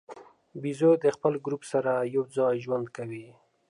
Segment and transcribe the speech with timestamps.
[0.61, 3.27] بیزو د خپل ګروپ سره یو ځای ژوند کوي.